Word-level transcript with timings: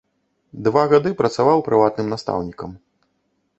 Два 0.67 0.83
гады 0.93 1.11
працаваў 1.19 1.63
прыватным 1.69 2.07
настаўнікам. 2.17 2.71